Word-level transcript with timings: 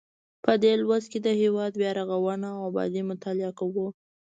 په 0.43 0.51
دې 0.63 0.73
لوست 0.81 1.07
کې 1.11 1.19
د 1.23 1.29
هیواد 1.41 1.71
بیا 1.81 1.91
رغونه 1.99 2.47
او 2.57 2.61
ابادي 2.69 3.01
مطالعه 3.11 3.51
کوو. 3.59 3.87